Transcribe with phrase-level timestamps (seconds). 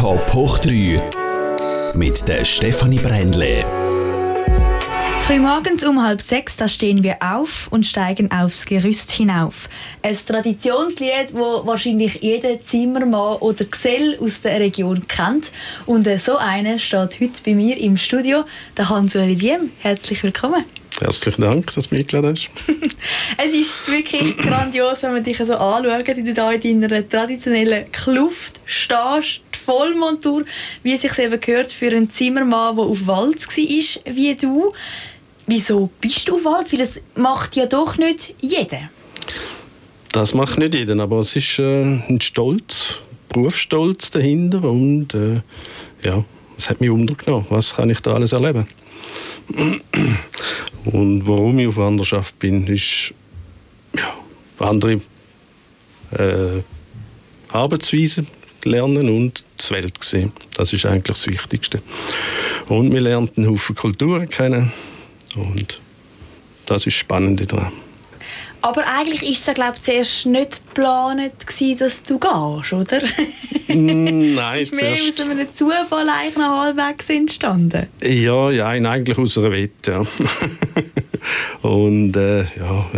[0.00, 3.66] Top hoch 3 mit der Stefanie Brändle.
[5.26, 9.68] Frühmorgens um halb sechs da stehen wir auf und steigen aufs Gerüst hinauf.
[10.00, 15.52] Ein Traditionslied, wo wahrscheinlich jeder Zimmermann oder Gesell aus der Region kennt.
[15.84, 18.44] Und äh, so einer steht heute bei mir im Studio,
[18.78, 19.70] der Hans-Uli Diem.
[19.80, 20.64] Herzlich willkommen.
[20.98, 22.50] Herzlichen Dank, dass du mich eingeladen hast.
[23.38, 27.90] es ist wirklich grandios, wenn man dich so anschaut, wie du da in deiner traditionellen
[27.92, 29.40] Kluft stehst,
[29.70, 30.44] Vollmontur,
[30.82, 34.72] wie es sich eben gehört für einen Zimmermann, der auf Walz war, wie du.
[35.46, 36.72] Wieso bist du auf Walz?
[36.72, 38.90] Weil das macht ja doch nicht jeder.
[40.12, 42.94] Das macht nicht jeder, aber es ist äh, ein Stolz,
[43.28, 45.40] Berufsstolz dahinter und äh,
[46.02, 46.24] ja,
[46.58, 47.46] es hat mich untergenommen.
[47.50, 48.66] Was kann ich da alles erleben?
[50.84, 53.14] Und warum ich auf Wanderschaft bin, ist
[53.94, 54.14] ja,
[54.58, 55.00] andere
[56.12, 56.62] äh,
[57.48, 58.26] Arbeitsweisen
[58.64, 60.32] lernen und die Welt sehen.
[60.54, 61.82] Das ist eigentlich das Wichtigste.
[62.68, 64.72] Und wir lernen einen Haufen Kulturen kennen
[65.36, 65.80] und
[66.66, 67.72] das ist spannend daran.
[68.62, 71.32] Aber eigentlich ist es ja, glaube ich, zuerst nicht geplant,
[71.78, 73.00] dass du gehst, oder?
[73.68, 77.86] Mm, nein, Es ist mehr aus einem Zufall eigentlich noch halbwegs entstanden.
[78.02, 80.06] Ja, ja, eigentlich aus einer Wette, ja.
[81.68, 82.90] Und äh, ja,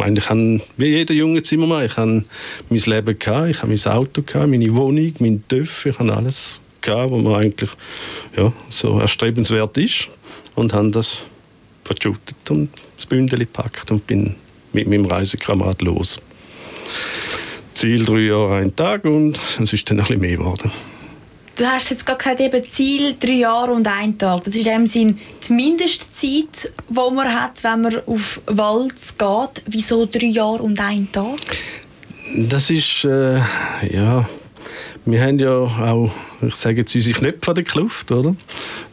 [0.00, 2.24] meine, ich habe, wie jeder junge Zimmermann, ich habe
[2.68, 6.58] mein Leben gehabt, ich habe mein Auto gehabt, meine Wohnung, mein Töff, ich habe alles
[6.80, 7.70] gehabt, was mir eigentlich
[8.36, 10.08] ja, so erstrebenswert ist.
[10.54, 11.24] Und habe das
[11.84, 14.34] verschüttet und das Bündel gepackt und bin
[14.72, 16.18] mit meinem Reisekamerad los.
[17.74, 20.70] Ziel drei Jahre, ein Tag und es ist dann ein bisschen mehr geworden.
[21.56, 24.44] Du hast jetzt gerade gesagt, eben Ziel drei Jahre und ein Tag.
[24.44, 29.62] Das ist in dem Sinn die Mindestzeit, die man hat, wenn man auf Walz geht.
[29.66, 31.38] Wieso drei Jahre und ein Tag?
[32.34, 33.38] Das ist, äh,
[33.90, 34.28] ja,
[35.04, 38.36] wir haben ja auch, ich sage jetzt, unsere Knöpfe an der Kluft, oder?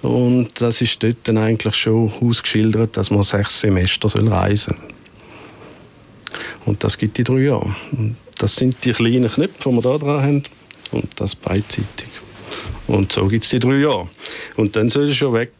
[0.01, 4.95] Und das ist dort dann eigentlich schon ausgeschildert, dass man sechs Semester reisen soll.
[6.65, 7.75] Und das gibt die drei Jahre.
[7.91, 10.43] Und das sind die kleinen Knöpfe, die wir hier dran haben.
[10.91, 12.07] Und das beidseitig.
[12.87, 14.09] Und so gibt es die drei Jahre.
[14.55, 15.51] Und dann sollst du schon weg,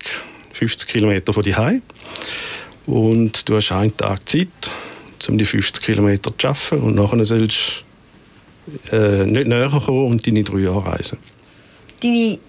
[0.54, 1.82] 50 Kilometer von Hause.
[2.86, 4.48] Und du hast einen Tag Zeit,
[5.28, 6.82] um die 50 Kilometer zu schaffen.
[6.82, 7.84] Und nachher sollst
[8.90, 11.18] du äh, nicht näher kommen und deine drei Jahre reisen.
[12.02, 12.40] Deine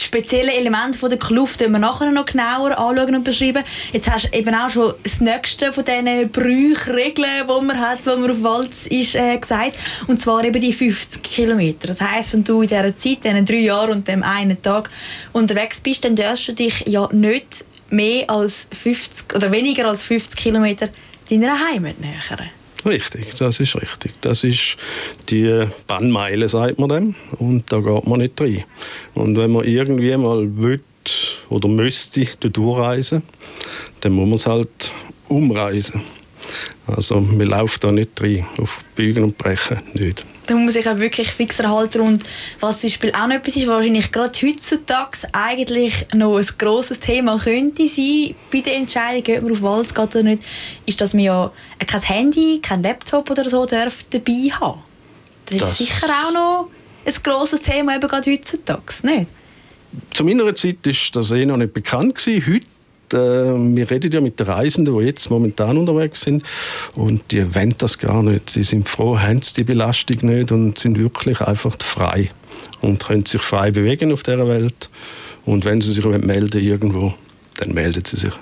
[0.00, 3.64] speziellen Elemente der Kluft wir nachher noch genauer anschauen und beschreiben.
[3.92, 8.20] Jetzt hast du eben auch schon das nächste von diesen Brüchregeln, die man hat, wenn
[8.20, 9.76] man auf Walz ist, äh, gesagt.
[10.06, 11.88] Und zwar eben die 50 Kilometer.
[11.88, 14.90] Das heisst, wenn du in dieser Zeit, diesen drei Jahren und dem einen Tag
[15.32, 20.36] unterwegs bist, dann darfst du dich ja nicht mehr als 50 oder weniger als 50
[20.36, 20.88] Kilometer
[21.30, 22.50] deiner Heimat nähern.
[22.88, 24.12] Richtig, das ist richtig.
[24.22, 24.78] Das ist
[25.28, 27.14] die Bannmeile, sagt man dem.
[27.38, 28.64] Und da geht man nicht rein.
[29.14, 30.80] Und wenn man irgendwie mal will
[31.50, 33.22] oder müsste durchreisen,
[34.00, 34.92] dann muss man es halt
[35.28, 36.00] umreisen.
[36.86, 40.88] Also wir laufen da nicht rein, auf Bügen und Brechen nicht da muss man sich
[40.88, 42.00] auch wirklich fixer halten.
[42.00, 42.24] Und
[42.60, 47.00] was zum Beispiel auch noch etwas ist, was wahrscheinlich gerade heutzutage eigentlich noch ein grosses
[47.00, 50.42] Thema könnte sein bei der Entscheidung, ob man auf Walz geht oder nicht,
[50.86, 51.52] ist, dass man ja
[51.86, 54.80] kein Handy, kein Laptop oder so darf dabei haben
[55.46, 56.70] Das, das ist sicher auch noch
[57.04, 59.28] ein grosses Thema, eben gerade heutzutage, nicht?
[60.12, 62.14] Zu meiner Zeit war das eh noch nicht bekannt.
[62.14, 62.54] Gewesen.
[62.54, 62.66] Heute
[63.12, 66.42] wir reden ja mit den Reisenden, die jetzt momentan unterwegs sind
[66.94, 68.50] und die wollen das gar nicht.
[68.50, 72.30] Sie sind froh, haben die Belastung nicht und sind wirklich einfach frei
[72.80, 74.90] und können sich frei bewegen auf dieser Welt.
[75.44, 77.14] Und wenn sie sich melden irgendwo,
[77.56, 78.32] dann melden sie sich.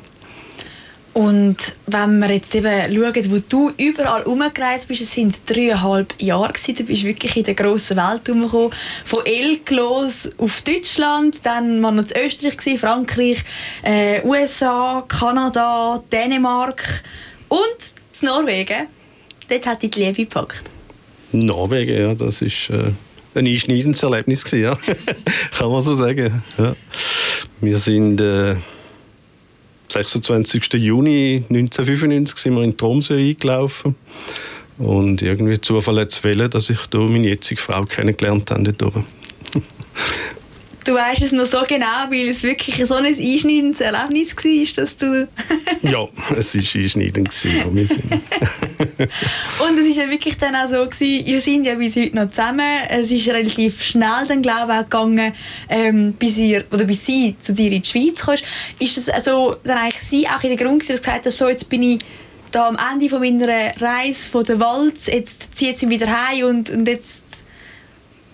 [1.16, 1.56] Und
[1.87, 6.75] wenn wir jetzt eben schauen, wo du überall umgereist bist, es sind dreieinhalb Jahre gewesen,
[6.75, 8.71] du bist wirklich in der grossen Welt herumgekommen.
[9.03, 13.43] Von Elk los auf Deutschland, dann waren wir noch in Österreich, gewesen, Frankreich,
[13.82, 17.03] äh, USA, Kanada, Dänemark
[17.49, 17.60] und
[18.21, 18.87] in Norwegen.
[19.49, 20.65] Dort hat dich die Liebe gepackt.
[21.32, 22.93] Norwegen, ja, das ist äh,
[23.34, 24.79] ein einschneidendes Erlebnis gewesen, ja.
[25.58, 26.43] kann man so sagen.
[26.58, 26.76] Ja.
[27.62, 28.20] Wir sind...
[28.20, 28.56] Äh
[29.88, 30.75] 26.
[30.75, 33.94] Juni 1995 sind wir in Tromsø eingelaufen.
[34.79, 36.17] Und irgendwie Zufall hat es
[36.49, 39.05] dass ich da meine jetzige Frau kennengelernt habe.
[40.87, 44.97] Du weißt es noch so genau, weil es wirklich so ein einschneidendes Erlebnis war, dass
[44.97, 45.29] du...
[45.83, 46.06] ja,
[46.38, 47.44] es war einschneidend.
[47.75, 48.05] Wir sind.
[48.12, 52.31] und es war ja wirklich dann auch so, gewesen, ihr seid ja bis heute noch
[52.31, 52.85] zusammen.
[52.88, 55.33] Es ist relativ schnell dann, glaube ich, auch gegangen,
[55.69, 58.37] ähm, bis, ihr, oder bis sie zu dir in die Schweiz kam.
[58.79, 61.49] Ist das also dann eigentlich sie auch in der Grund, dass sie gesagt hat, so,
[61.49, 61.99] jetzt bin ich
[62.53, 66.71] da am Ende von meiner Reise von der Walz, jetzt zieht sie wieder heim und,
[66.71, 67.25] und jetzt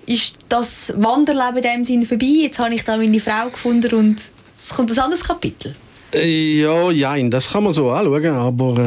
[0.07, 2.27] ist das Wanderleben in dem Sinne vorbei.
[2.43, 5.75] Jetzt habe ich da meine Frau gefunden und es kommt ein anderes Kapitel.
[6.15, 8.79] Äh, ja, ja, das kann man so anschauen, aber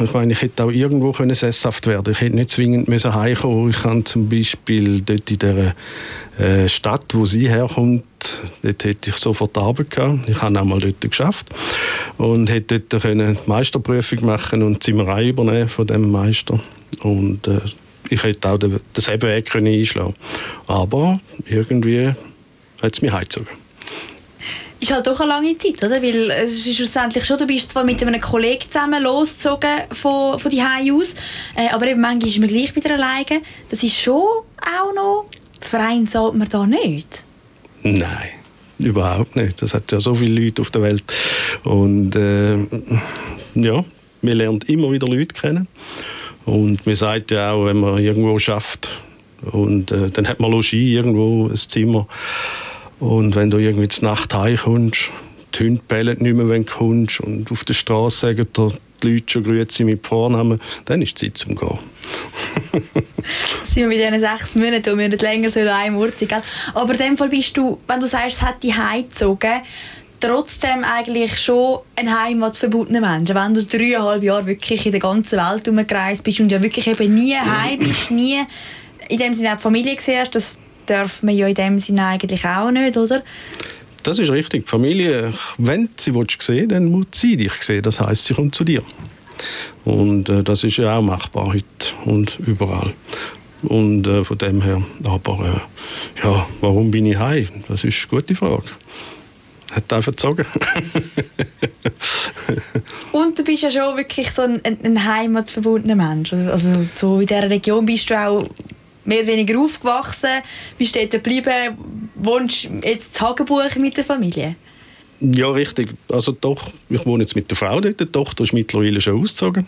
[0.00, 2.12] äh, ich meine, ich hätte auch irgendwo können sesshaft werden.
[2.12, 3.70] Ich hätte nicht zwingend müssen heimkommen.
[3.70, 5.74] Ich kann zum Beispiel dort in der
[6.38, 8.04] äh, Stadt, wo sie herkommt,
[8.62, 10.28] dort hätte ich sofort Arbeit gehabt.
[10.28, 11.48] Ich habe auch mal dort geschafft
[12.16, 16.60] und hätte dort können die Meisterprüfung machen und die Zimmerei übernehmen von dem Meister
[17.02, 17.58] und äh,
[18.10, 20.14] ich hätte auch den, denselben Weg können einschlagen
[20.66, 22.08] Aber irgendwie
[22.82, 23.48] hat es mich heimgezogen
[24.80, 26.02] ist halt doch eine lange Zeit, oder?
[26.02, 30.50] Weil es ist schlussendlich schon, du bist zwar mit einem Kollegen zusammen losgezogen von, von
[30.50, 31.14] die aus,
[31.56, 33.42] äh, aber eben manchmal ist man gleich wieder alleine.
[33.70, 35.26] Das ist schon auch noch,
[35.60, 37.24] Verein zahlt man da nicht?
[37.82, 38.28] Nein.
[38.78, 39.60] Überhaupt nicht.
[39.60, 41.02] Das hat ja so viele Leute auf der Welt.
[41.64, 42.56] Und äh,
[43.54, 43.84] ja,
[44.22, 45.66] man lernt immer wieder Leute kennen.
[46.48, 48.88] Und man sagt ja auch, wenn man irgendwo schafft
[49.52, 52.06] und äh, dann hat man Logis irgendwo, ein Zimmer,
[53.00, 55.10] und wenn du irgendwie zur Nacht heimkommst,
[55.54, 59.24] die Hunde bellen nicht mehr, wenn du kommst und auf der Straße sagen die Leute
[59.28, 61.78] schon Grüezi mit Vornamen, dann ist es Zeit zum Gehen.
[63.64, 66.32] sind wir mit diesen sechs Monaten und wir nicht länger so in einem Ort sind.
[66.74, 69.60] Aber in dem Fall bist du, wenn du sagst, es hat dich heimgezogen,
[70.20, 73.30] trotzdem eigentlich schon ein heimatverbundener Mensch.
[73.34, 77.14] Wenn du dreieinhalb Jahre wirklich in der ganzen Welt herumgereist bist und ja wirklich eben
[77.14, 78.44] nie heim bist, nie
[79.08, 82.44] in dem Sinne auch Familie gesehen hast, das darf man ja in dem Sinne eigentlich
[82.44, 83.22] auch nicht, oder?
[84.02, 84.64] Das ist richtig.
[84.64, 87.82] Die Familie, wenn sie willst sehen dann muss sie dich sehen.
[87.82, 88.82] Das heißt, sie kommt zu dir.
[89.84, 91.64] Und äh, das ist ja auch machbar heute
[92.04, 92.92] und überall.
[93.62, 97.48] Und äh, von dem her, aber äh, ja, warum bin ich heim?
[97.68, 98.64] Das ist eine gute Frage.
[99.70, 100.46] Hat einfach gezogen.
[103.12, 106.32] und du bist ja schon wirklich so ein, ein heimatverbundener Mensch.
[106.32, 108.48] Also so in dieser Region bist du auch
[109.04, 110.42] mehr oder weniger aufgewachsen,
[110.76, 111.76] bist dort geblieben,
[112.14, 114.56] wohnst jetzt zu Hagenbuch mit der Familie?
[115.20, 115.94] Ja, richtig.
[116.08, 117.98] Also doch, ich wohne jetzt mit der Frau dort.
[117.98, 119.66] Die Tochter ist mittlerweile schon ausgezogen.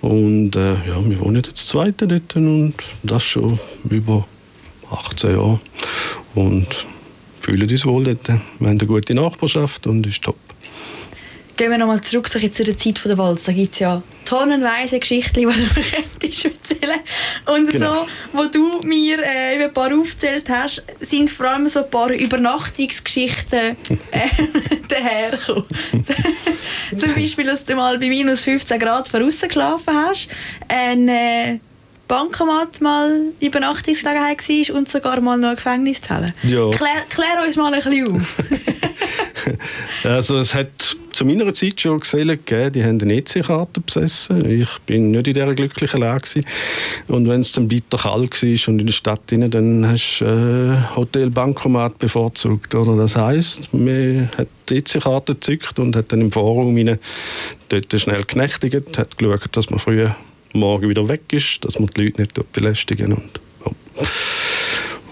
[0.00, 3.58] Und äh, ja, wir wohnen jetzt zweite dort und das schon
[3.90, 4.26] über
[4.90, 5.60] 18 Jahre.
[6.36, 6.86] Und
[7.46, 8.26] fühlen uns wohl dort.
[8.26, 10.36] Wir haben eine gute Nachbarschaft und ist top.
[11.56, 13.44] Gehen wir nochmal zurück zu der Zeit der Walz.
[13.44, 15.52] Da gibt es ja tonnenweise Geschichten, die du
[16.20, 17.00] könntest erzählen
[17.46, 18.04] Und genau.
[18.04, 22.10] so, wo du mir äh, ein paar aufgezählt hast, sind vor allem so ein paar
[22.10, 23.76] Übernachtungsgeschichten
[24.10, 24.28] äh,
[24.88, 25.64] dahergekommen.
[26.98, 30.28] Zum Beispiel, dass du mal bei minus 15 Grad voraus geschlafen hast,
[30.68, 31.60] ein äh,
[32.08, 36.32] Bankomat mal Übernachtungsgelegenheit war und sogar mal noch eine Gefängniszelle.
[36.44, 36.68] Ja.
[36.70, 38.36] Klär, klär uns mal ein bisschen auf.
[40.04, 44.48] also es hat zu meiner Zeit schon Gesellen gegeben, die haben eine EC-Karte besessen.
[44.48, 46.42] Ich bin nicht in dieser glücklichen Lage.
[47.08, 50.26] Und wenn es dann bitter kalt war und in der Stadt rein, dann hast du
[50.26, 52.74] äh, Hotel Bankomat bevorzugt.
[52.74, 52.96] Oder?
[52.96, 56.98] Das heisst, man hat die EC-Karte gezückt und hat dann im Forum rein,
[57.68, 60.14] dort schnell genächtigt, hat geschaut, dass man früher
[60.56, 63.12] morgen wieder weg ist, dass man die Leute nicht belästigen.
[63.12, 64.02] Und, ja.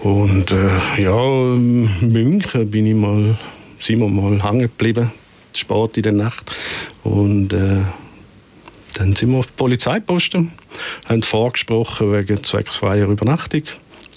[0.09, 3.37] und äh, ja, in München bin ich mal,
[3.79, 5.11] sind wir mal hängen geblieben,
[5.53, 6.51] spät in der Nacht.
[7.03, 7.81] Und äh,
[8.93, 10.51] dann sind wir auf die Polizeiposten,
[11.05, 13.63] haben vorgesprochen wegen zwecksfreier Übernachtung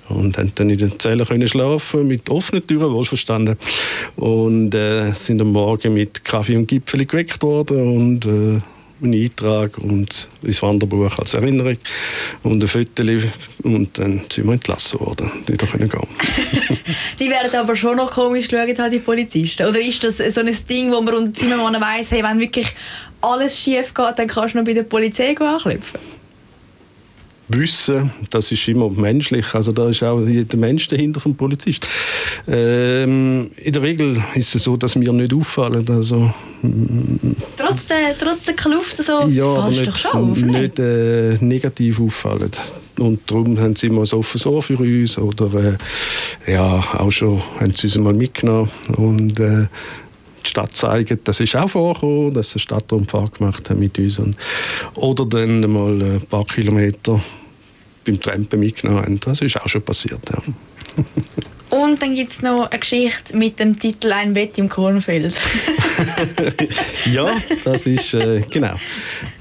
[0.09, 3.59] und haben dann in den Zellen können schlafen mit offenen Türen, wohlverstanden.
[4.17, 8.61] Und äh, sind am Morgen mit Kaffee und Gipfel geweckt worden und äh,
[9.03, 11.77] einen Eintrag und ins Wanderbuch als Erinnerung
[12.43, 13.03] und ein Foto
[13.63, 16.07] und dann sind wir entlassen worden, wieder können gehen.
[17.19, 19.67] die werden aber schon noch komisch geschaut, die Polizisten.
[19.67, 22.69] Oder ist das so ein Ding, wo man unter Zimmermann weiss, hey, wenn wirklich
[23.21, 26.18] alles schief geht, dann kannst du noch bei der Polizei anklopfen?
[27.49, 29.55] Wissen, das ist immer menschlich.
[29.55, 31.87] Also da ist auch der Mensch dahinter vom Polizist.
[32.47, 35.87] Ähm, in der Regel ist es so, dass wir nicht auffallen.
[35.89, 36.33] Also,
[37.57, 42.01] trotz der, trotz der Kluft so ja, fallst nicht, doch schon auf, nicht äh, negativ
[42.01, 42.51] auffallen.
[42.99, 45.19] Und darum haben sie immer ein offenes Ohr für uns.
[45.19, 45.79] Oder
[46.47, 48.71] äh, ja, auch schon haben sie uns mal mitgenommen.
[48.97, 49.67] Und, äh,
[50.45, 51.19] die Stadt zeigen.
[51.25, 54.21] Das ist auch vorgekommen, dass sie Stadtrundfahrt gemacht haben mit uns.
[54.95, 57.21] oder dann mal ein paar Kilometer
[58.05, 59.21] beim Trampen mitgenommen haben.
[59.21, 60.21] Das ist auch schon passiert.
[60.31, 60.43] Ja.
[61.71, 65.35] Und dann gibt es noch eine Geschichte mit dem Titel «Ein Bett im Kornfeld».
[67.13, 68.75] ja, das ist, äh, genau.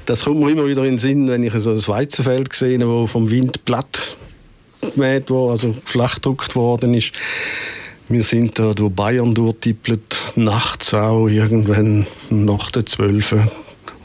[0.05, 3.09] Das kommt mir immer wieder in den Sinn, wenn ich so ein Weizenfeld sehe, das
[3.09, 4.17] vom Wind platt
[4.93, 7.11] gemäht wurde, also flach gedruckt worden ist.
[8.09, 13.35] Wir sind da durch Bayern durchtippelt, nachts auch, irgendwann nach der 12.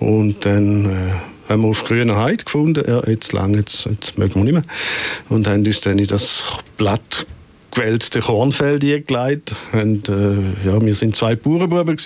[0.01, 0.87] Und dann...
[0.87, 1.13] Äh,
[1.49, 4.65] haben wir auf grüner Heide gefunden, ja, jetzt lang, jetzt, jetzt mögen wir nicht mehr.
[5.29, 6.45] Und haben uns dann in das
[6.79, 7.27] Blatt
[7.73, 9.55] gewälzte Kornfelder eingelegt.
[9.73, 11.99] Und, äh, ja, wir sind zwei Bauernbuben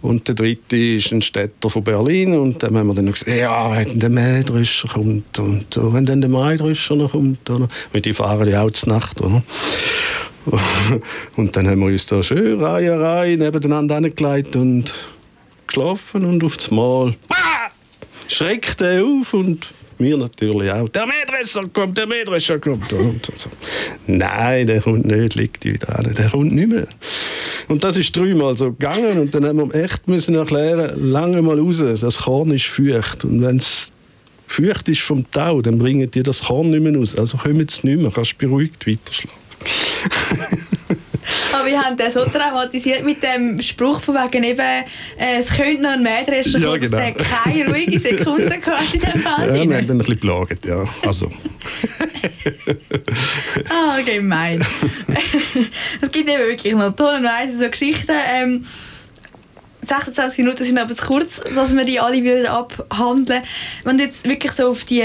[0.00, 3.76] und der dritte ist ein Städter von Berlin und dann haben wir dann gesagt, ja,
[3.76, 7.68] wenn der Mähdrescher kommt und uh, wenn dann der Maidröscher noch kommt, oder?
[7.92, 9.42] Weil die fahren ja auch zur Nacht, oder?
[11.36, 14.92] und dann haben wir uns da schön Reihe Reihe nebeneinander angelegt und
[15.66, 17.14] geschlafen und auf das Mal
[18.28, 19.66] schreckt er auf und
[20.02, 20.88] wir natürlich auch.
[20.88, 22.92] Der Mähdresser kommt, der Mähdresser kommt.
[22.92, 23.48] Und so.
[24.06, 26.86] Nein, der kommt nicht, liegt wieder an, der kommt nicht mehr.
[27.68, 31.58] Und das ist dreimal so gegangen und dann haben wir echt müssen erklären, lange mal
[31.58, 33.24] raus, das Korn ist feucht.
[33.24, 33.92] Und wenn es
[34.46, 37.16] feucht ist vom Tau, dann bringen die das Korn nicht mehr raus.
[37.16, 39.38] Also kommen sie nicht mehr, kannst beruhigt weiterschlafen.
[41.52, 44.84] Aber wir haben das so traumatisiert mit dem Spruch von wegen eben, äh,
[45.38, 46.96] es könnte noch ein Mähdrescher Ja, kommen, genau.
[46.98, 49.48] dass keine ruhige Sekunde gehabt in dem Fall.
[49.48, 50.84] Ja, wir haben dann ein bisschen belagert, ja.
[51.06, 51.30] Also,
[53.68, 54.64] Ah, gemein.
[56.00, 58.12] es gibt eben wirklich noch tonnenweise so Geschichten.
[58.32, 58.64] Ähm,
[59.84, 63.42] 26 Minuten sind aber zu kurz, dass wir die alle würden abhandeln
[63.84, 65.02] Wenn du jetzt wirklich so auf die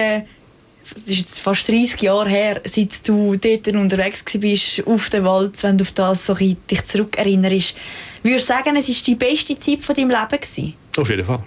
[0.95, 5.61] es ist jetzt fast 30 Jahre her, seit du dort unterwegs warst, auf dem Wald,
[5.63, 7.75] wenn du auf das so dich zurückerinnerst.
[8.23, 10.29] Würdest du sagen, es war die beste Zeit von deinem Leben?
[10.29, 10.73] Gewesen?
[10.97, 11.43] auf jeden Fall.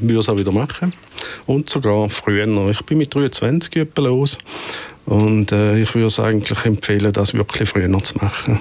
[0.00, 0.92] Ich würde es auch wieder machen.
[1.46, 2.46] Und sogar früher.
[2.70, 4.38] Ich bin mit 23 etwa los.
[5.06, 8.60] Und äh, ich würde es eigentlich empfehlen, das wirklich früher zu machen.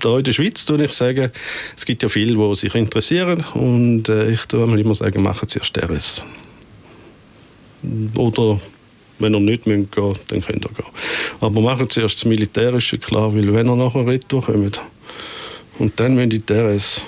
[0.00, 1.30] Da in der Schweiz würde ich sagen,
[1.76, 3.44] es gibt ja viele, die sich interessieren.
[3.54, 6.22] Und äh, ich würde immer sagen, machen Sie erst RS.
[8.14, 8.60] Oder
[9.18, 10.86] wenn ihr nicht gehen müsst, dann könnt ihr gehen.
[11.40, 14.80] Aber machen Sie erst das Militärische klar, weil wenn ihr nachher retour kommt
[15.78, 17.02] und dann müsst ihr RS,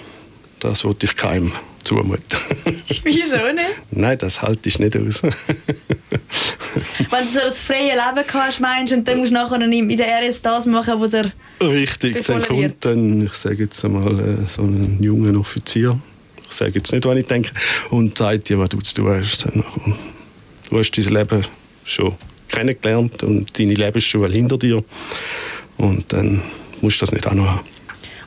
[0.61, 1.53] das wollte ich keinem
[1.85, 2.39] zumuten.
[3.05, 3.83] Wieso nicht?
[3.91, 5.23] Nein, das halte ich nicht aus.
[7.11, 10.23] Wenn du so das freie Leben hast, meinst und dann musst du nachher in der
[10.23, 11.33] RS das machen, wo der...
[11.61, 12.83] Richtig, dann Befohlen wird.
[12.83, 15.99] kommt dann, ich sage jetzt einmal, äh, so ein junger Offizier,
[16.49, 17.51] ich sage jetzt nicht, was ich denke,
[17.91, 19.47] und sagt dir, was du zu tun hast.
[19.47, 19.65] Dann.
[20.71, 21.47] Du hast dein Leben
[21.89, 22.15] schon
[22.49, 24.83] kennengelernt und deine Lebensschule hinter dir
[25.77, 26.43] und dann
[26.81, 27.79] musst du das nicht auch noch haben.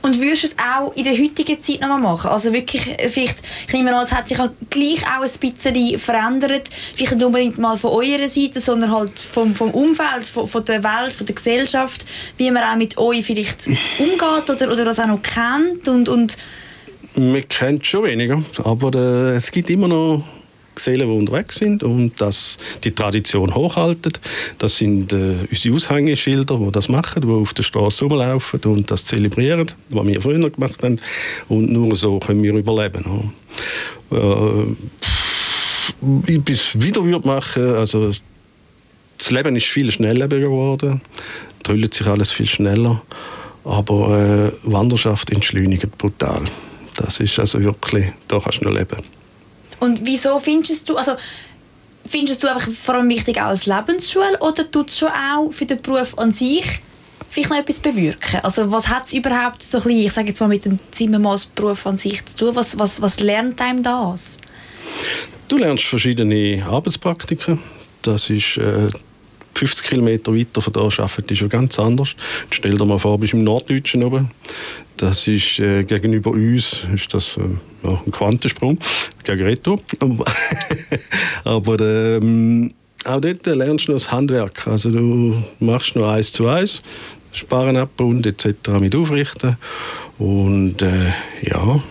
[0.01, 2.31] Und würdest du es auch in der heutigen Zeit noch mal machen?
[2.31, 3.37] Also wirklich, äh, vielleicht,
[3.67, 6.69] ich nehme an, es hat sich auch gleich auch ein bisschen verändert.
[6.95, 10.83] Vielleicht nicht unbedingt mal von eurer Seite, sondern halt vom, vom Umfeld, von, von der
[10.83, 12.05] Welt, von der Gesellschaft,
[12.37, 13.67] wie man auch mit euch vielleicht
[13.99, 16.35] umgeht oder, oder das auch noch kennt und, und
[17.15, 20.23] Man kennt schon weniger, aber äh, es gibt immer noch
[20.83, 24.13] Gesellen, die unterwegs sind und das die Tradition hochhalten.
[24.57, 29.05] Das sind äh, unsere Aushängeschilder, die das machen, die auf der Straße rumlaufen und das
[29.05, 30.99] zelebrieren, was wir früher gemacht haben.
[31.47, 33.31] Und nur so können wir überleben.
[34.11, 34.17] Äh,
[36.27, 38.11] ich bis wieder würde machen, also
[39.17, 41.01] das Leben ist viel schneller geworden,
[41.63, 43.03] drüllt sich alles viel schneller,
[43.63, 46.45] aber äh, Wanderschaft entschleunigt brutal.
[46.95, 49.20] Das ist also wirklich, da kannst du noch leben.
[49.81, 51.13] Und wieso findest du, also
[52.05, 55.81] findest du einfach vor allem wichtig als Lebensschule oder tut es schon auch für den
[55.81, 56.81] Beruf an sich
[57.29, 58.41] vielleicht noch etwas bewirken?
[58.43, 61.87] Also was hat es überhaupt so ein bisschen, ich sage jetzt mal mit dem Zimmermannsberuf
[61.87, 62.55] an sich zu tun?
[62.55, 64.37] Was, was, was lernt einem das?
[65.47, 67.59] Du lernst verschiedene Arbeitspraktiken.
[68.03, 68.87] Das ist äh,
[69.61, 72.15] 50 Kilometer weiter von da arbeiten ist ja ganz anders.
[72.45, 74.31] Jetzt stell dir mal vor, du bist im Norddeutschen oben.
[74.97, 77.41] Das ist äh, gegenüber uns ist das äh,
[77.87, 78.79] ja, ein Quantensprung
[79.23, 79.79] gegen Reto.
[79.99, 80.25] Aber,
[81.43, 82.73] aber ähm,
[83.05, 84.65] auch dort lernst du noch das Handwerk.
[84.65, 86.81] Also du machst noch eins zu eins,
[87.31, 88.79] Sparen abbauen etc.
[88.79, 89.57] mit aufrichten
[90.17, 91.11] und äh,
[91.43, 91.83] ja,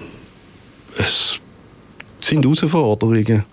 [0.98, 1.38] es
[2.20, 3.44] sind Herausforderungen,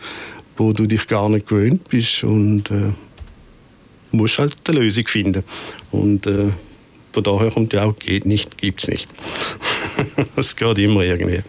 [0.56, 2.94] wo du dich gar nicht gewöhnt bist und äh,
[4.18, 5.44] musst halt eine Lösung finden.
[5.92, 6.52] Und äh,
[7.14, 9.08] von daher kommt ja auch geht nicht, gibt's nicht.
[10.36, 11.42] das geht immer irgendwie.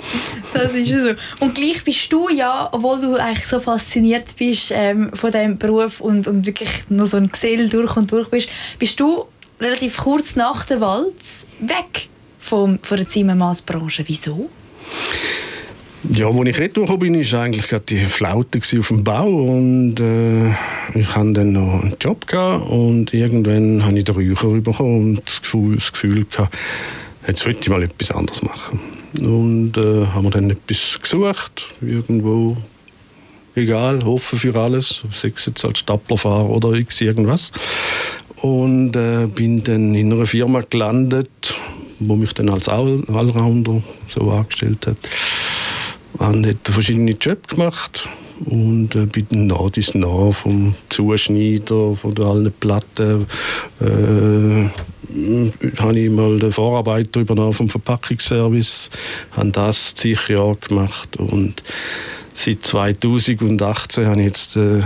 [0.55, 1.45] Das ist so.
[1.45, 6.01] Und gleich bist du ja, obwohl du eigentlich so fasziniert bist ähm, von diesem Beruf
[6.01, 8.49] und, und wirklich noch so ein Gesell durch und durch bist,
[8.79, 9.27] bist du
[9.61, 12.09] relativ kurz nach der Walz weg
[12.39, 14.05] vom, von der Zimmermannsbranche.
[14.07, 14.49] Wieso?
[16.05, 20.51] Ja, als ich retour bin, war eigentlich gerade die Flaute auf dem Bau und äh,
[20.95, 25.27] ich hatte dann noch einen Job gehabt und irgendwann habe ich den Räucher bekommen und
[25.27, 26.57] das Gefühl, das Gefühl gehabt,
[27.27, 28.79] jetzt möchte ich mal etwas anderes machen.
[29.21, 32.57] Und äh, haben wir dann etwas gesucht, irgendwo,
[33.57, 37.51] egal, offen für alles, sei es jetzt als Staplerfahrer oder x irgendwas.
[38.37, 41.57] Und äh, bin dann in einer Firma gelandet,
[41.99, 44.97] wo mich dann als All Allrounder so angestellt hat.
[46.19, 48.09] Habe dort verschiedene Jobs gemacht
[48.45, 53.27] und äh, bei den Nadis nah vom Zuschneider, von allen Platten,
[53.81, 54.69] äh,
[55.81, 58.91] habe ich mal den Vorarbeiter übernommen vom Verpackungsservice,
[59.33, 61.63] habe das zig Jahre gemacht und
[62.35, 64.83] seit 2018 habe ich jetzt äh,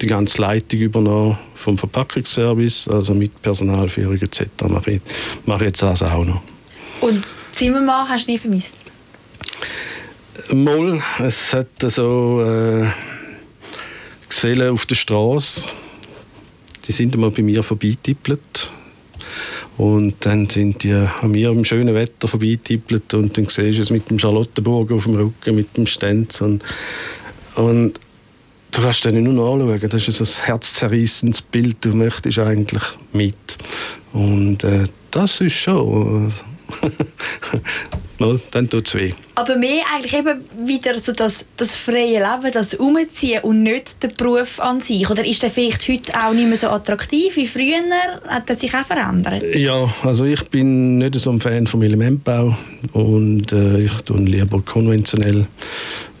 [0.00, 4.46] die ganze Leitung übernommen vom Verpackungsservice, also mit Personalführung etc.
[4.68, 6.40] mache ich jetzt das auch noch.
[7.00, 8.76] Und Zimmermann hast du nie vermisst?
[10.54, 12.86] Mal, es hat so äh,
[14.28, 15.64] Gesellen auf der Straße,
[16.86, 18.70] die sind einmal bei mir vorbeitippelt.
[19.76, 23.90] Und dann sind die an mir im schönen Wetter vorbeitippelt und dann siehst du es
[23.90, 26.64] mit dem Charlottenburg auf dem Rücken, mit dem Stenz und,
[27.54, 28.00] und
[28.70, 33.36] du kannst dann nur noch anschauen, das ist ein herzzerreißendes Bild, du möchtest eigentlich mit.
[34.12, 36.32] Und äh, das ist schon
[38.18, 39.12] Mal, dann tut es weh.
[39.36, 44.08] Aber mehr eigentlich eben wieder so das, das freie Leben, das Umziehen und nicht der
[44.08, 45.08] Beruf an sich.
[45.08, 47.82] Oder ist der vielleicht heute auch nicht mehr so attraktiv wie früher?
[48.26, 49.44] Hat er sich auch verändert?
[49.54, 52.56] Ja, also ich bin nicht so ein Fan vom Elementbau
[52.92, 55.46] und äh, ich tue lieber konventionell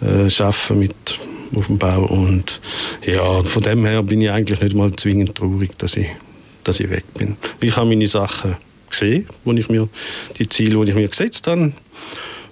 [0.00, 1.18] äh, arbeiten mit
[1.56, 2.60] auf dem Bau und
[3.04, 6.06] ja, von dem her bin ich eigentlich nicht mal zwingend traurig, dass ich,
[6.62, 7.36] dass ich weg bin.
[7.60, 8.56] Ich habe meine Sachen
[8.90, 9.88] gesehen, wo ich mir
[10.38, 11.72] die Ziele, die ich mir gesetzt habe,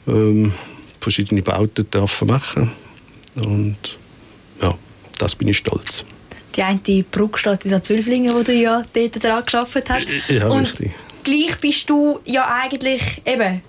[0.06, 0.52] ähm,
[1.00, 2.72] verschiedene Bauten dürfen machen
[3.36, 3.76] und
[4.60, 4.74] ja,
[5.18, 6.04] das bin ich stolz.
[6.54, 10.06] Die eine Brücke steht in der Zwölflinge, wo du ja dort dran geschafft hast.
[10.28, 10.92] Ja, und richtig.
[11.22, 13.60] Gleich bist du ja eigentlich eben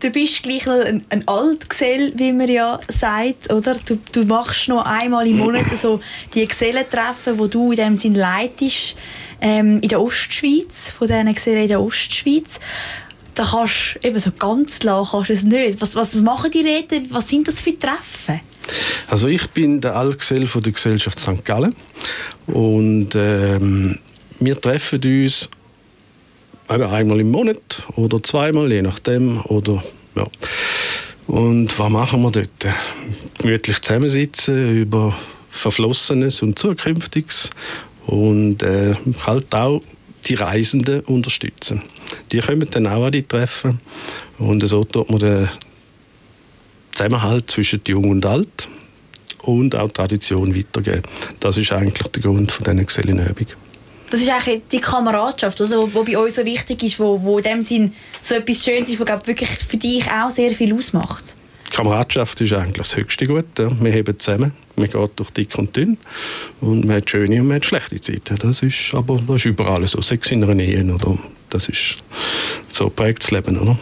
[0.00, 3.76] du bist gleich ein, ein Altgesell, wie man ja sagt, oder?
[3.84, 6.00] Du, du machst noch einmal im Monat so
[6.34, 8.96] die Gesellentreffen, wo du in dem Sinn leitest,
[9.40, 12.60] ähm, in der Ostschweiz, von diesen Gesellen in der Ostschweiz.
[13.36, 15.80] Da kannst du eben so ganz lang kannst es nicht.
[15.80, 17.06] Was, was machen die Reden?
[17.10, 18.40] Was sind das für Treffen?
[19.08, 21.44] Also ich bin der Altgesell von der Gesellschaft St.
[21.44, 21.76] Gallen
[22.46, 23.98] und ähm,
[24.40, 25.48] wir treffen uns
[26.66, 29.40] einmal im Monat oder zweimal, je nachdem.
[29.42, 30.26] Oder, ja.
[31.26, 32.74] Und was machen wir dort?
[33.38, 35.16] Gemütlich zusammensitzen über
[35.50, 37.50] Verflossenes und Zukünftiges
[38.06, 38.94] und äh,
[39.26, 39.82] halt auch
[40.26, 41.82] die Reisenden unterstützen.
[42.32, 43.80] Die kommen dann auch an die Treffen
[44.38, 45.48] und so tut man den
[46.92, 48.68] Zusammenhalt zwischen Jung und Alt
[49.42, 51.02] und auch Tradition weitergeben.
[51.40, 53.46] Das ist eigentlich der Grund von diesen Gesellenübung.
[54.10, 55.92] Das ist eigentlich die Kameradschaft, oder?
[55.92, 59.00] Wo bei uns so wichtig ist, wo, wo in dem Sinn so etwas Schönes ist,
[59.00, 61.34] was wirklich für dich auch sehr viel ausmacht.
[61.70, 63.44] Kameradschaft ist eigentlich das höchste Gut.
[63.58, 63.68] Ja.
[63.80, 65.98] Wir heben zusammen, man geht durch dick und dünn
[66.60, 68.36] und man hat schöne und man hat schlechte Zeiten.
[68.38, 70.84] Das ist aber das ist überall so, sechs in einer Ehe.
[70.84, 71.18] Oder?
[71.56, 71.96] Das ist
[72.70, 73.56] so prägt das Leben.
[73.58, 73.78] Oder?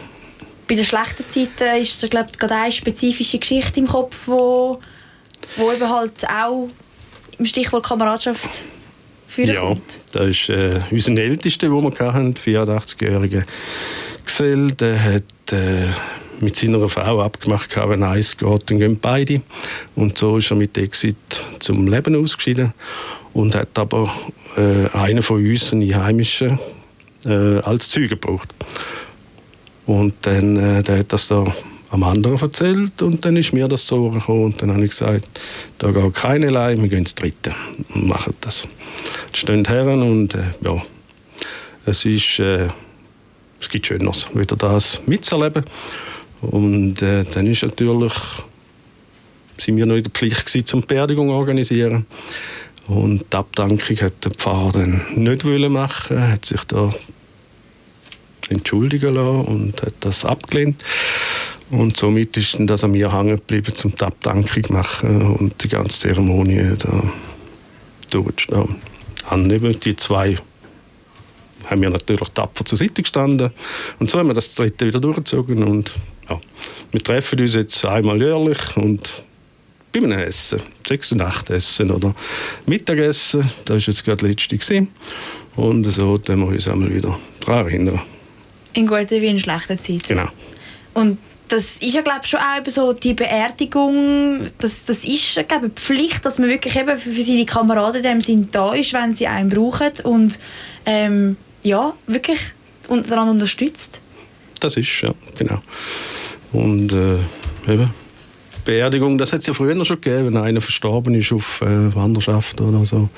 [0.65, 4.79] Bei den schlechten Zeiten ist da, glaube ich, gerade eine spezifische Geschichte im Kopf, wo,
[5.57, 6.69] wo eben halt auch
[7.37, 8.63] im Stichwort Kameradschaft
[9.27, 9.99] führen Ja, kommt.
[10.13, 13.43] das ist äh, unser Ältester, den wir hatten, 84-jähriger
[14.25, 14.71] Gesell.
[14.71, 15.87] Der hat äh,
[16.39, 19.41] mit seiner Frau abgemacht, wenn eins geht, dann gehen beide.
[19.97, 21.17] Und so ist er mit Exit
[21.59, 22.73] zum Leben ausgeschieden
[23.33, 24.09] und hat aber
[24.55, 26.57] äh, einen von uns, einen Einheimischen,
[27.25, 28.53] äh, als Zeuge gebraucht.
[29.85, 31.45] Und dann äh, der hat das da
[31.95, 35.27] am anderen erzählt und dann ist mir das so gekommen und dann habe ich gesagt,
[35.77, 37.55] da geht keine Leih, wir gehen ins Dritte
[37.93, 38.67] und machen das.
[39.27, 40.81] Jetzt stehen Herren und äh, ja,
[41.85, 42.67] es ist, äh,
[43.61, 45.63] es gibt Schöneres, wieder das mitzuerleben
[46.41, 48.13] und äh, dann ist natürlich,
[49.57, 52.05] sind wir noch in der Pflicht gewesen, zum Beerdigung organisieren
[52.87, 56.93] und die Abdankung hat der Pfarrer dann nicht machen, hat sich da
[58.49, 60.83] entschuldigen lassen und hat das abgelehnt.
[61.71, 65.99] Und somit ist das an mir hängen geblieben, zum die Abdankung machen und die ganze
[65.99, 67.03] Zeremonie da
[68.11, 68.75] durchzustehen.
[69.83, 70.37] Die zwei
[71.69, 73.51] haben wir natürlich tapfer zur Seite gestanden
[73.99, 75.95] und so haben wir das dritte wieder durchgezogen und
[76.29, 76.39] ja,
[76.91, 79.23] wir treffen uns jetzt einmal jährlich und
[79.91, 82.13] bei einem Essen, sechs und acht Essen oder
[82.65, 84.89] Mittagessen, das war jetzt gerade das letzte gewesen.
[85.55, 88.01] und so können wir uns einmal wieder daran erinnern.
[88.75, 90.07] In guten wie in schlechten Zeiten.
[90.07, 90.27] Genau.
[90.93, 95.35] Und das ist ja glaube ich, schon auch eben so die Beerdigung, das, das ist
[95.47, 98.73] glaube eine Pflicht, dass man wirklich eben für, für seine Kameraden in dem Sinn da
[98.73, 100.39] ist, wenn sie einen brauchen und
[100.85, 102.39] ähm, ja, wirklich
[102.87, 104.01] und daran unterstützt.
[104.59, 105.61] Das ist, ja, genau.
[106.51, 107.91] Und äh, eben,
[108.63, 112.59] Beerdigung, das hat es ja früher schon gegeben, wenn einer verstorben ist auf äh, Wanderschaft
[112.61, 113.09] oder so.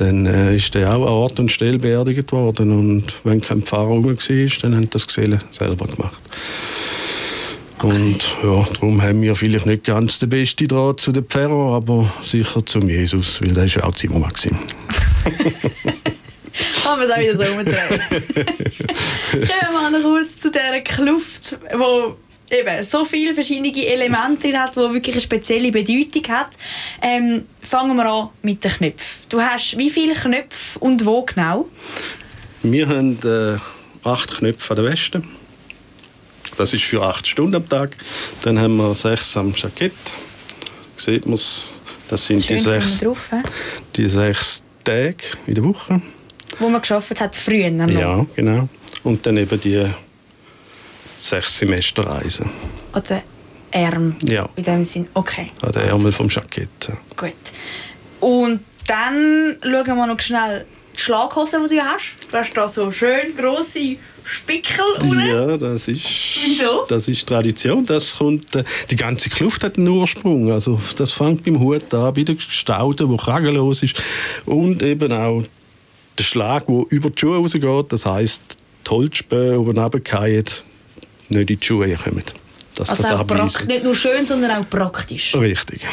[0.00, 2.72] Dann äh, ist der auch an Ort und Stelle beerdigt worden.
[2.72, 4.16] Und wenn kein Pfarrer rum war,
[4.62, 6.18] dann haben das Gesellen selber gemacht.
[7.82, 12.10] Und ja, darum haben wir vielleicht nicht ganz den besten Draht zu den Pfarrer, aber
[12.22, 14.32] sicher zum Jesus, weil der ist ja auch Zimmermann.
[16.82, 18.00] Kann man es auch wieder so umdrehen.
[19.32, 22.16] Kommen wir mal noch kurz zu dieser Kluft, wo
[22.50, 26.50] eben so viele verschiedene Elemente drin hat, die wirklich eine spezielle Bedeutung hat.
[27.02, 29.26] Ähm, fangen wir an mit den Knöpfen.
[29.28, 31.68] Du hast wie viele Knöpfe und wo genau?
[32.62, 33.58] Wir haben äh,
[34.08, 35.22] acht Knöpfe an der Weste.
[36.58, 37.96] Das ist für acht Stunden am Tag.
[38.42, 39.92] Dann haben wir sechs am Jackett.
[40.96, 41.72] Sieht man es?
[42.08, 43.30] Das sind Schön die sechs, drauf,
[43.96, 46.02] die sechs Tage in der Woche.
[46.58, 47.88] wo man geschafft hat früher noch.
[47.88, 48.68] Ja, genau.
[49.04, 49.86] Und dann eben die
[51.20, 52.50] sechs Semesterreisen.
[52.94, 53.22] Oder
[53.72, 54.16] Arm.
[54.22, 54.48] Ja.
[54.56, 55.06] In dem Sinn.
[55.14, 55.50] Okay.
[55.62, 56.68] An den Ärmel vom Jackett.
[57.16, 57.32] Gut.
[58.20, 62.16] Und dann schauen wir noch schnell die Schlaghosen, die du hast.
[62.30, 65.20] Du hast da so schön grosse Spickel unten.
[65.20, 66.04] Ja, das ist,
[66.44, 66.84] Wieso?
[66.88, 67.86] das ist Tradition.
[67.86, 70.50] Das kommt, äh, die ganze Kluft hat einen Ursprung.
[70.50, 73.94] Also das fängt beim Hut an, bei der Staude, wo kragenlos ist.
[74.46, 75.42] Und eben auch
[76.18, 77.92] der Schlag, der über die Schuhe rausgeht.
[77.92, 78.42] Das heisst,
[78.86, 80.44] die Holzspäne, die runterfallen,
[81.30, 82.22] nicht in die Schuhe kommen.
[82.74, 85.34] Dass Also das auch nicht nur schön, sondern auch praktisch.
[85.34, 85.86] Richtig.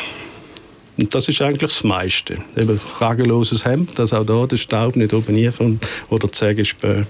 [0.97, 2.38] Und das ist eigentlich das meiste.
[2.56, 7.08] Eben kragenloses Hemd, dass auch da der Staub nicht oben reinkommt oder die Sägespäne.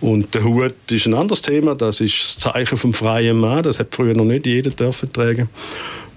[0.00, 1.74] Und der Hut ist ein anderes Thema.
[1.74, 3.62] Das ist das Zeichen vom freien Mann.
[3.62, 5.48] Das hat früher noch nicht jeder dürfen tragen.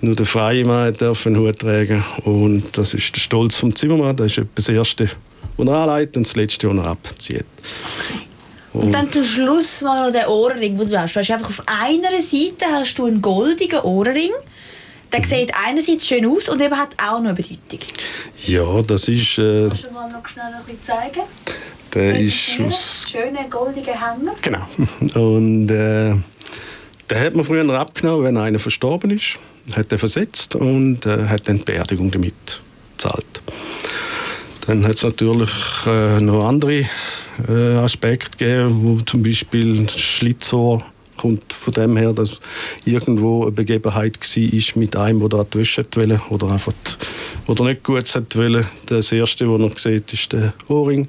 [0.01, 2.03] Nur der freie Mann darf einen Hut tragen.
[2.23, 4.15] Und das ist der Stolz vom Zimmermann.
[4.15, 5.09] Das ist das Erste,
[5.57, 7.45] was er anlegt und das Letzte, was er abzieht.
[8.81, 11.15] Und dann zum Schluss mal noch der Ohrring, den du hast.
[11.15, 14.31] Du hast einfach auf einer Seite hast du einen goldigen Ohrring.
[15.11, 17.79] Der sieht einerseits schön aus und eben hat auch noch eine Bedeutung.
[18.45, 21.21] Ja, das ist, äh, Kannst du mal noch schnell ein bisschen zeigen?
[21.93, 24.35] der ist aus Schöne goldige Hänger.
[24.41, 24.67] Genau.
[25.19, 26.13] Und äh,
[27.09, 29.37] den hat man früher abgenommen, wenn einer verstorben ist,
[29.75, 32.61] hat er versetzt und äh, hat dann die Beerdigung damit
[32.97, 33.41] gezahlt.
[34.67, 35.49] Dann hat es natürlich
[35.87, 36.85] äh, noch andere
[37.47, 40.83] äh, Aspekte gegeben, wo zum Beispiel Schlitzohr
[41.17, 42.39] kommt von dem her, dass
[42.85, 46.73] irgendwo eine Begebenheit war mit einem, der da die Wäsche wollte oder einfach
[47.47, 48.65] oder nicht gut wollte.
[48.85, 51.07] Das erste, was er sieht, ist der Ohrring.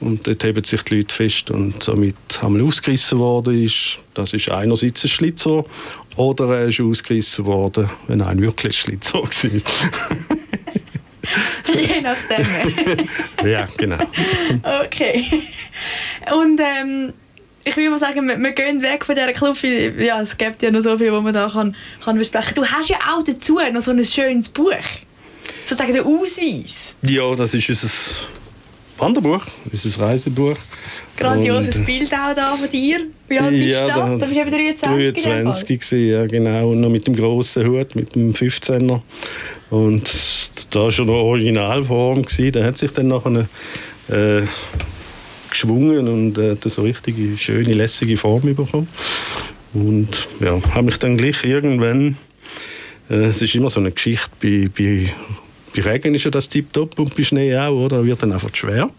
[0.00, 3.98] Und dort heben sich die Leute fest und somit einmal ausgerissen worden ist.
[4.14, 5.66] Das ist einerseits ein Schlitzohr
[6.16, 10.36] oder er ist ausgerissen worden, wenn ein wirklich Schlitzohr war.
[11.74, 12.46] Je nachdem.
[13.50, 13.98] ja, genau.
[14.84, 15.24] okay.
[16.32, 17.12] Und ähm,
[17.64, 20.70] ich will mal sagen, wir, wir gehen weg von dieser weil, Ja, es gibt ja
[20.70, 22.64] noch so viel, was man da kann, kann besprechen kann.
[22.64, 24.72] Du hast ja auch dazu noch so ein schönes Buch.
[25.64, 26.96] Sozusagen der Ausweis.
[27.02, 27.88] Ja, das ist unser
[28.98, 30.56] Wanderbuch, unser Reisebuch.
[31.16, 33.00] Grandioses Und, Bild auch da von dir.
[33.28, 34.16] Wie alt bist du da?
[34.16, 35.42] Das ist eben 23 in dem Fall.
[35.42, 36.70] 23 gewesen, ja genau.
[36.70, 39.00] Und noch mit dem grossen Hut, mit dem 15er.
[39.70, 40.12] Und
[40.70, 42.22] da war schon noch Originalform.
[42.22, 42.52] Gewesen.
[42.52, 43.48] Der hat sich dann nachher
[44.08, 44.42] äh,
[45.48, 48.88] geschwungen und äh, so richtige, schöne, lässige Form bekommen.
[49.72, 52.16] Und ja, habe mich dann gleich irgendwann...
[53.08, 55.12] Äh, es ist immer so eine Geschichte bei, bei
[55.74, 58.04] bei Regen ist ja das tiptop und bei Schnee auch, oder?
[58.04, 58.90] Wird dann einfach schwer.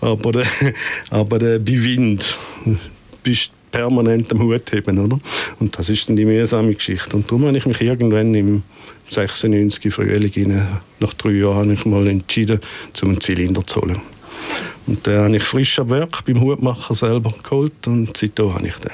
[0.00, 0.46] Aber, der,
[1.10, 2.36] aber der, bei Wind
[3.22, 5.18] bist du permanent am Hut heben, oder?
[5.58, 7.16] Und das ist dann die mühsame Geschichte.
[7.16, 8.62] Und darum habe ich mich irgendwann im
[9.10, 12.60] 96 Frühling, rein, nach drei Jahren, habe ich mal entschieden,
[12.92, 14.00] zum einen Zylinder zu holen.
[14.86, 18.76] Und den habe ich frisch am Werk beim Hutmacher selber geholt und seitdem habe ich
[18.76, 18.92] den.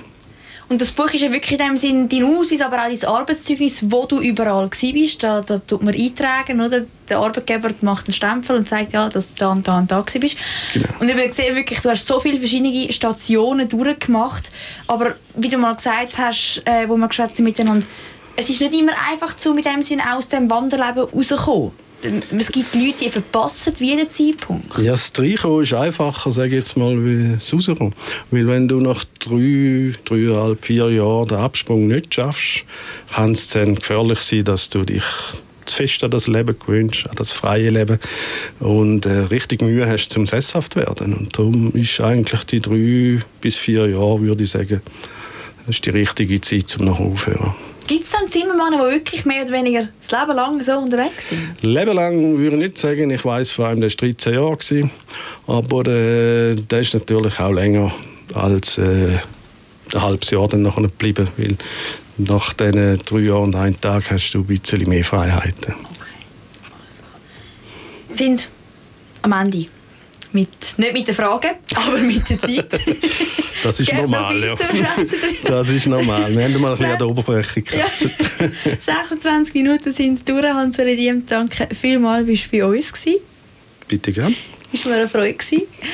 [0.69, 3.85] Und das Buch ist ja wirklich in dem Sinn dein Ausweis, aber auch dein Arbeitszeugnis,
[3.91, 5.23] wo du überall bist.
[5.23, 6.85] Da, da tut man eintragen, oder?
[7.09, 10.01] Der Arbeitgeber macht einen Stempel und sagt, ja, dass du da und da und da
[10.01, 10.37] bist.
[10.73, 10.89] Genau.
[11.01, 14.51] Und ich sehe wirklich, du hast so viele verschiedene Stationen durchgemacht.
[14.87, 17.87] Aber wie du mal gesagt hast, äh, wo wir geschwätzt miteinander,
[18.37, 21.73] es ist nicht immer einfach, zu mit dem Sinn aus dem Wanderleben rauszukommen.
[22.39, 24.77] Es gibt Leute, die verpassen jeden Zeitpunkt.
[24.79, 27.95] Ja, das Reinkommen ist einfacher, sage ich jetzt mal, wie das Rauskommen.
[28.31, 32.65] Weil wenn du nach drei, dreieinhalb, vier Jahren den Absprung nicht schaffst,
[33.15, 35.03] kann es dann gefährlich sein, dass du dich
[35.65, 37.99] zu fest an das Leben gewöhnst, an das freie Leben
[38.61, 41.15] und äh, richtig Mühe hast, zum sesshaft werden.
[41.15, 44.83] Und darum ist eigentlich die drei bis vier Jahre, würde ich sagen,
[45.67, 47.55] ist die richtige Zeit, um nachher aufzuhören.
[47.87, 51.63] Gibt es dann Zimmermänner, die wirklich mehr oder weniger das Leben lang so unterwegs sind?
[51.63, 53.11] Leben lang würde ich nicht sagen.
[53.11, 54.57] Ich weiß vor allem, der war 13 Jahre.
[54.57, 54.91] Gewesen.
[55.47, 57.93] Aber äh, der ist natürlich auch länger
[58.33, 59.19] als äh,
[59.93, 61.29] ein halbes Jahr dann nachher geblieben.
[61.37, 61.57] Weil
[62.17, 65.75] nach diesen drei Jahren und einem Tag hast du ein bisschen mehr Freiheiten.
[68.17, 68.49] sind
[69.23, 69.67] am Ende.
[70.35, 72.81] Mit, nicht mit den Fragen, aber mit der Zeit.
[73.63, 74.55] Das ist Es normal, ja.
[74.57, 74.87] drin.
[75.45, 76.37] Das ist normal.
[76.37, 77.87] Wir haben mal ein bisschen an der Oberfläche Ja.
[77.89, 78.85] gekratzt.
[78.85, 80.45] 26 Minuten sind durch.
[80.45, 83.21] Hans Rediem, danke vielmals, bist du bei uns gewesen.
[83.89, 84.35] Bitte gern.
[84.73, 85.37] Ist mir eine Freude.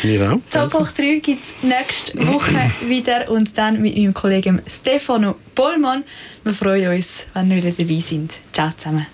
[0.05, 0.38] Mir auch.
[0.50, 6.03] Top hoch 3 gibt es nächste Woche wieder und dann mit meinem Kollegen Stefano Bollmann.
[6.44, 8.33] Wir freuen uns, wenn ihr wieder dabei sind.
[8.53, 9.07] Ciao zusammen.